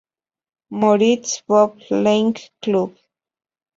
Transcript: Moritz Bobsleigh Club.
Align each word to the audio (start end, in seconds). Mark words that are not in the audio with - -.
Moritz 0.79 1.43
Bobsleigh 1.47 2.49
Club. 2.63 2.95